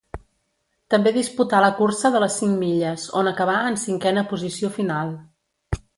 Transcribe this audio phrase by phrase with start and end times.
[0.93, 5.13] També disputà la cursa de les cinc milles, on acabà en cinquena posició final.